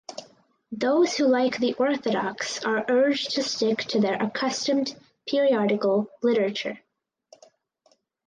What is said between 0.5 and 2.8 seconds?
Those who like the orthodox